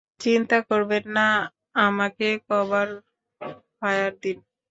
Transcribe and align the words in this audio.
চিন্তা 0.19 0.57
করবেন 0.69 1.03
না, 1.17 1.27
আমাকে 1.79 2.27
কভার 2.47 2.87
ফায়ার 3.77 4.11
দিন। 4.23 4.37